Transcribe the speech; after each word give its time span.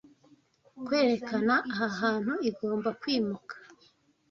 Kwerekana 0.85 1.55
aha 1.71 1.85
hantu. 1.99 2.33
Igomba 2.49 2.89
kwimuka 3.01 3.53